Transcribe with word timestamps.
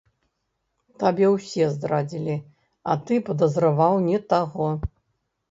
Табе 1.03 1.27
ўсе 1.33 1.67
здрадзілі, 1.73 2.35
а 2.93 2.97
ты 3.05 3.13
падазраваў 3.29 3.93
не 4.09 4.19
таго! 4.35 4.67